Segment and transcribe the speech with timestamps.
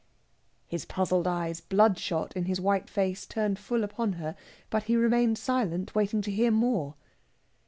[0.67, 4.35] His puzzled eyes, bloodshot in his white face, turned full upon her;
[4.71, 6.95] but he remained silent, waiting to hear more.